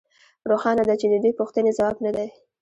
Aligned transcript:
روښانه 0.49 0.83
ده 0.89 0.95
چې 1.01 1.07
د 1.09 1.15
دې 1.23 1.31
پوښتنې 1.39 1.71
ځواب 1.77 1.95
نه 2.05 2.11
دی 2.15 2.27